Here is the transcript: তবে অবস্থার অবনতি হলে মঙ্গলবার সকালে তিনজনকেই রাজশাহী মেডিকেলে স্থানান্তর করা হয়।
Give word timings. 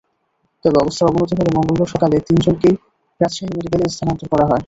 তবে 0.65 0.77
অবস্থার 0.83 1.09
অবনতি 1.09 1.33
হলে 1.35 1.51
মঙ্গলবার 1.57 1.91
সকালে 1.93 2.15
তিনজনকেই 2.27 2.75
রাজশাহী 3.21 3.51
মেডিকেলে 3.51 3.85
স্থানান্তর 3.89 4.27
করা 4.33 4.45
হয়। 4.45 4.59